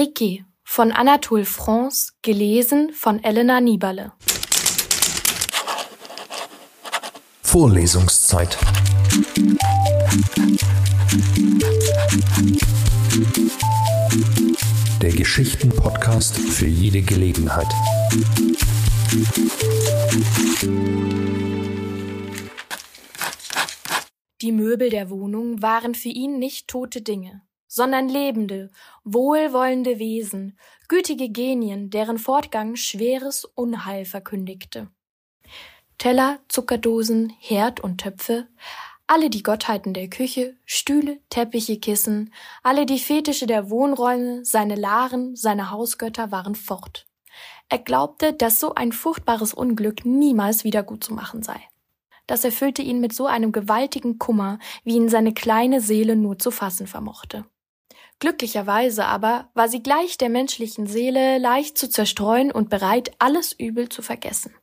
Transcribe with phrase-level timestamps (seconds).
[0.00, 4.12] Ricky von Anatole France, gelesen von Elena Nieberle.
[7.42, 8.56] Vorlesungszeit.
[15.02, 17.68] Der Geschichten-Podcast für jede Gelegenheit.
[24.40, 28.68] Die Möbel der Wohnung waren für ihn nicht tote Dinge sondern lebende,
[29.04, 30.58] wohlwollende Wesen,
[30.88, 34.88] gütige Genien, deren Fortgang schweres Unheil verkündigte.
[35.98, 38.48] Teller, Zuckerdosen, Herd und Töpfe,
[39.06, 42.32] alle die Gottheiten der Küche, Stühle, Teppiche, Kissen,
[42.64, 47.06] alle die Fetische der Wohnräume, seine Laren, seine Hausgötter waren fort.
[47.68, 51.60] Er glaubte, dass so ein furchtbares Unglück niemals wieder gut zu machen sei.
[52.26, 56.50] Das erfüllte ihn mit so einem gewaltigen Kummer, wie ihn seine kleine Seele nur zu
[56.50, 57.44] fassen vermochte.
[58.20, 63.88] Glücklicherweise aber war sie gleich der menschlichen Seele leicht zu zerstreuen und bereit, alles Übel
[63.88, 64.54] zu vergessen.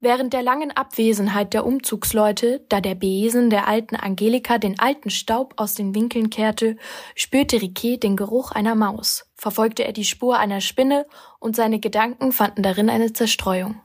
[0.00, 5.54] Während der langen Abwesenheit der Umzugsleute, da der Besen der alten Angelika den alten Staub
[5.56, 6.76] aus den Winkeln kehrte,
[7.16, 11.06] spürte Riquet den Geruch einer Maus, verfolgte er die Spur einer Spinne
[11.40, 13.80] und seine Gedanken fanden darin eine Zerstreuung.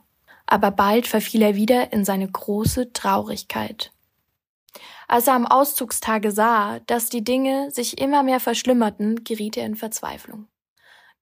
[0.46, 3.93] Aber bald verfiel er wieder in seine große Traurigkeit.
[5.08, 9.76] Als er am Auszugstage sah, dass die Dinge sich immer mehr verschlimmerten, geriet er in
[9.76, 10.48] Verzweiflung.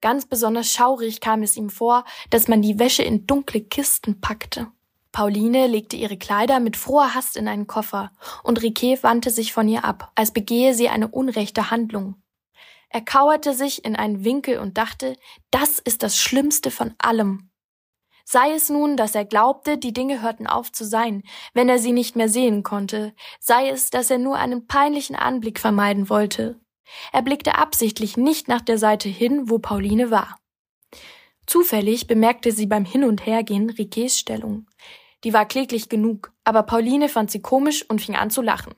[0.01, 4.67] Ganz besonders schaurig kam es ihm vor, dass man die Wäsche in dunkle Kisten packte.
[5.13, 8.11] Pauline legte ihre Kleider mit froher Hast in einen Koffer,
[8.43, 12.17] und Riquet wandte sich von ihr ab, als begehe sie eine unrechte Handlung.
[12.89, 15.17] Er kauerte sich in einen Winkel und dachte,
[15.51, 17.52] das ist das Schlimmste von allem.
[18.25, 21.23] Sei es nun, dass er glaubte, die Dinge hörten auf zu sein,
[21.55, 25.59] wenn er sie nicht mehr sehen konnte, sei es, dass er nur einen peinlichen Anblick
[25.59, 26.61] vermeiden wollte.
[27.13, 30.39] Er blickte absichtlich nicht nach der Seite hin, wo Pauline war.
[31.47, 34.67] Zufällig bemerkte sie beim Hin- und Hergehen Riquets Stellung.
[35.25, 38.75] Die war kläglich genug, aber Pauline fand sie komisch und fing an zu lachen.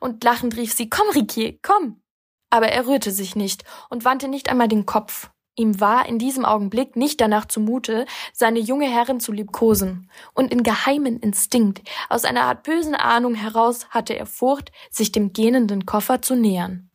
[0.00, 2.02] Und lachend rief sie, komm, Riquet, komm!
[2.50, 5.30] Aber er rührte sich nicht und wandte nicht einmal den Kopf.
[5.54, 10.62] Ihm war in diesem Augenblick nicht danach zumute, seine junge Herrin zu liebkosen, und in
[10.62, 16.22] geheimen Instinkt, aus einer Art bösen Ahnung heraus, hatte er Furcht, sich dem gähnenden Koffer
[16.22, 16.88] zu nähern.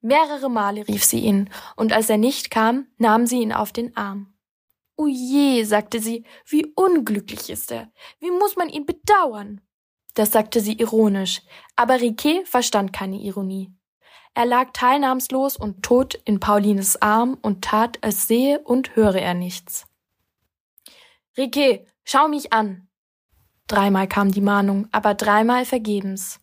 [0.00, 3.96] Mehrere Male rief sie ihn, und als er nicht kam, nahm sie ihn auf den
[3.96, 4.32] Arm.
[4.96, 7.90] O je, sagte sie, wie unglücklich ist er.
[8.18, 9.60] Wie muss man ihn bedauern?
[10.14, 11.42] Das sagte sie ironisch,
[11.76, 13.72] aber Riquet verstand keine Ironie.
[14.34, 19.34] Er lag teilnahmslos und tot in Paulines Arm und tat, als sehe und höre er
[19.34, 19.86] nichts.
[21.36, 22.88] Riquet, schau mich an!
[23.66, 26.40] Dreimal kam die Mahnung, aber dreimal vergebens.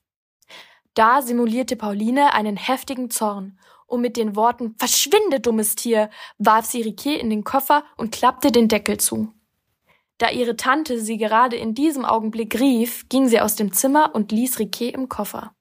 [0.93, 6.81] Da simulierte Pauline einen heftigen Zorn, und mit den Worten Verschwinde, dummes Tier, warf sie
[6.81, 9.33] Riquet in den Koffer und klappte den Deckel zu.
[10.17, 14.31] Da ihre Tante sie gerade in diesem Augenblick rief, ging sie aus dem Zimmer und
[14.31, 15.53] ließ Riquet im Koffer.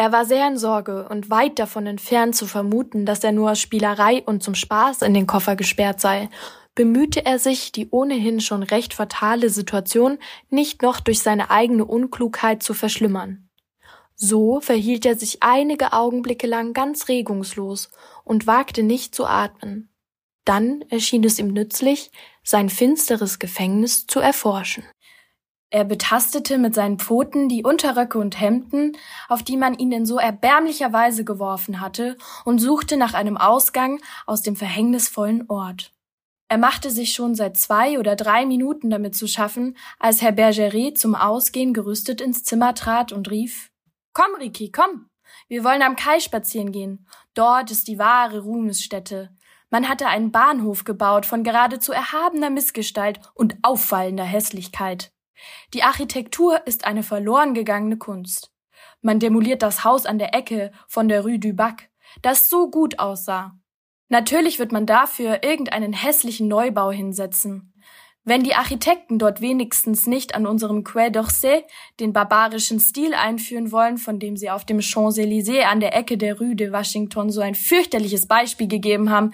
[0.00, 3.60] Er war sehr in Sorge und weit davon entfernt zu vermuten, dass er nur aus
[3.60, 6.30] Spielerei und zum Spaß in den Koffer gesperrt sei,
[6.74, 10.16] bemühte er sich, die ohnehin schon recht fatale Situation
[10.48, 13.50] nicht noch durch seine eigene Unklugheit zu verschlimmern.
[14.14, 17.90] So verhielt er sich einige Augenblicke lang ganz regungslos
[18.24, 19.90] und wagte nicht zu atmen.
[20.46, 22.10] Dann erschien es ihm nützlich,
[22.42, 24.84] sein finsteres Gefängnis zu erforschen.
[25.72, 28.96] Er betastete mit seinen Pfoten die Unterröcke und Hemden,
[29.28, 34.00] auf die man ihn in so erbärmlicher Weise geworfen hatte, und suchte nach einem Ausgang
[34.26, 35.92] aus dem verhängnisvollen Ort.
[36.48, 40.98] Er machte sich schon seit zwei oder drei Minuten damit zu schaffen, als Herr Bergeret
[40.98, 43.70] zum Ausgehen gerüstet ins Zimmer trat und rief
[44.12, 45.06] Komm, Riki, komm.
[45.46, 47.06] Wir wollen am Kai spazieren gehen.
[47.34, 49.30] Dort ist die wahre Ruhmesstätte.
[49.70, 55.12] Man hatte einen Bahnhof gebaut von geradezu erhabener Missgestalt und auffallender Hässlichkeit.
[55.74, 58.52] Die Architektur ist eine verloren gegangene Kunst.
[59.02, 61.88] Man demoliert das Haus an der Ecke von der Rue du Bac,
[62.22, 63.52] das so gut aussah.
[64.08, 67.72] Natürlich wird man dafür irgendeinen hässlichen Neubau hinsetzen.
[68.22, 71.62] Wenn die Architekten dort wenigstens nicht an unserem Quai d'Orsay
[72.00, 76.38] den barbarischen Stil einführen wollen, von dem sie auf dem Champs-Élysées an der Ecke der
[76.38, 79.32] Rue de Washington so ein fürchterliches Beispiel gegeben haben.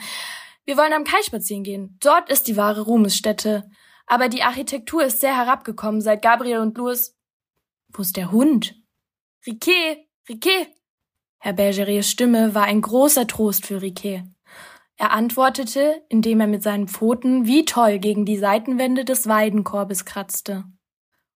[0.64, 1.98] Wir wollen am Kai spazieren gehen.
[2.00, 3.68] Dort ist die wahre Ruhmesstätte.
[4.06, 7.16] Aber die Architektur ist sehr herabgekommen, seit Gabriel und Louis.
[7.88, 8.74] Wo ist der Hund?
[9.46, 10.68] Riquet, Riquet!
[11.38, 14.24] Herr Bergerets Stimme war ein großer Trost für Riquet.
[14.96, 20.64] Er antwortete, indem er mit seinen Pfoten wie toll gegen die Seitenwände des Weidenkorbes kratzte.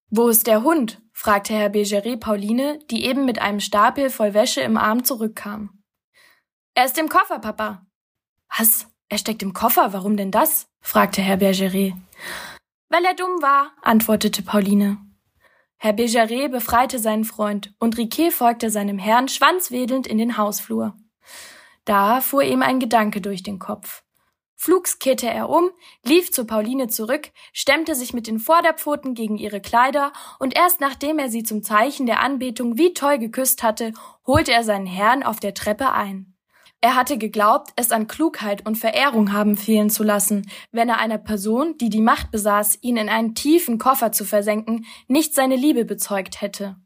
[0.09, 1.01] Wo ist der Hund?
[1.13, 5.83] fragte Herr Bergeret Pauline, die eben mit einem Stapel voll Wäsche im Arm zurückkam.
[6.73, 7.85] Er ist im Koffer, Papa.
[8.57, 8.87] Was?
[9.09, 10.67] Er steckt im Koffer, warum denn das?
[10.81, 11.93] fragte Herr Bergeret.
[12.91, 14.97] Weil er dumm war, antwortete Pauline.
[15.77, 20.97] Herr Bergeret befreite seinen Freund, und Riquet folgte seinem Herrn schwanzwedelnd in den Hausflur.
[21.85, 24.03] Da fuhr ihm ein Gedanke durch den Kopf.
[24.57, 25.71] Flugs kehrte er um,
[26.03, 31.17] lief zu Pauline zurück, stemmte sich mit den Vorderpfoten gegen ihre Kleider, und erst nachdem
[31.17, 33.93] er sie zum Zeichen der Anbetung wie toll geküsst hatte,
[34.27, 36.30] holte er seinen Herrn auf der Treppe ein.
[36.83, 41.19] Er hatte geglaubt, es an Klugheit und Verehrung haben fehlen zu lassen, wenn er einer
[41.19, 45.85] Person, die die Macht besaß, ihn in einen tiefen Koffer zu versenken, nicht seine Liebe
[45.85, 46.77] bezeugt hätte.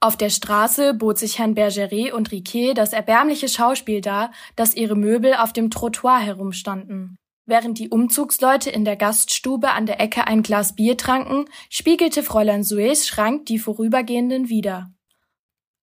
[0.00, 4.96] Auf der Straße bot sich Herrn Bergeret und Riquet das erbärmliche Schauspiel dar, dass ihre
[4.96, 7.16] Möbel auf dem Trottoir herumstanden.
[7.46, 12.64] Während die Umzugsleute in der Gaststube an der Ecke ein Glas Bier tranken, spiegelte Fräulein
[12.64, 14.90] Suez Schrank die Vorübergehenden wider.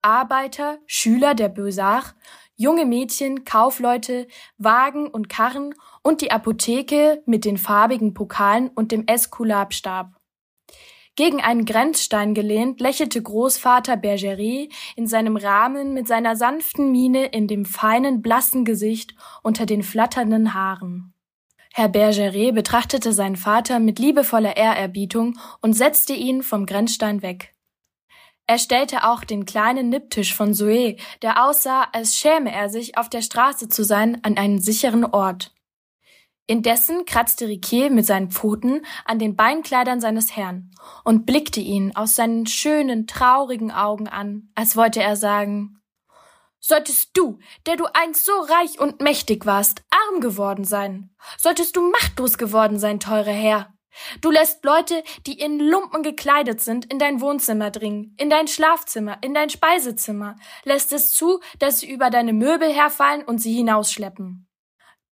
[0.04, 2.14] Arbeiter, Schüler der Beaux-Arts,
[2.56, 4.28] junge Mädchen, Kaufleute,
[4.58, 5.74] Wagen und Karren
[6.04, 10.12] und die Apotheke mit den farbigen Pokalen und dem Eskulapstab.
[11.16, 17.48] Gegen einen Grenzstein gelehnt, lächelte Großvater Bergerie in seinem Rahmen mit seiner sanften Miene in
[17.48, 19.14] dem feinen, blassen Gesicht
[19.44, 21.14] unter den flatternden Haaren.
[21.72, 27.53] Herr Bergeret betrachtete seinen Vater mit liebevoller Ehrerbietung und setzte ihn vom Grenzstein weg.
[28.46, 33.10] Er stellte auch den kleinen Nipptisch von Zoe, der aussah, als schäme er sich, auf
[33.10, 35.54] der Straße zu sein, an einen sicheren Ort.
[36.46, 40.72] Indessen kratzte Riquet mit seinen Pfoten an den Beinkleidern seines Herrn
[41.06, 45.80] und blickte ihn aus seinen schönen, traurigen Augen an, als wollte er sagen
[46.60, 51.14] Solltest du, der du einst so reich und mächtig warst, arm geworden sein?
[51.38, 53.73] Solltest du machtlos geworden sein, teurer Herr?
[54.22, 59.18] Du lässt Leute, die in Lumpen gekleidet sind, in dein Wohnzimmer dringen, in dein Schlafzimmer,
[59.22, 64.48] in dein Speisezimmer, lässt es zu, dass sie über deine Möbel herfallen und sie hinausschleppen.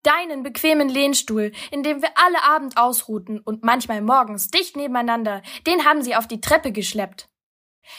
[0.04, 5.86] Deinen bequemen Lehnstuhl, in dem wir alle Abend ausruhten und manchmal morgens dicht nebeneinander, den
[5.86, 7.28] haben sie auf die Treppe geschleppt.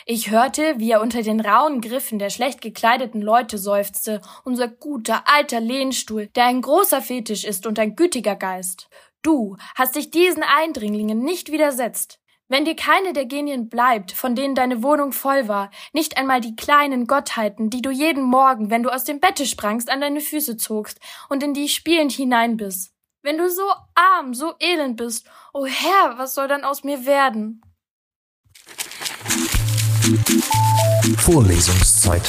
[0.06, 5.28] Ich hörte, wie er unter den rauen Griffen der schlecht gekleideten Leute seufzte, unser guter
[5.28, 8.88] alter Lehnstuhl, der ein großer Fetisch ist und ein gütiger Geist.
[9.22, 12.18] Du hast dich diesen Eindringlingen nicht widersetzt.
[12.48, 16.56] Wenn dir keine der Genien bleibt, von denen deine Wohnung voll war, nicht einmal die
[16.56, 20.56] kleinen Gottheiten, die du jeden Morgen, wenn du aus dem Bette sprangst, an deine Füße
[20.56, 20.98] zogst
[21.28, 22.92] und in die spielend hinein bist.
[23.22, 23.62] Wenn du so
[23.94, 27.62] arm, so elend bist, o oh Herr, was soll dann aus mir werden?
[31.18, 32.28] Vorlesungszeit.